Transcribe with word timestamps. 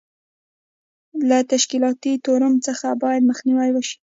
له 1.29 1.37
تشکیلاتي 1.51 2.13
تورم 2.25 2.55
څخه 2.67 2.87
باید 3.03 3.27
مخنیوی 3.29 3.69
وشي. 3.73 3.97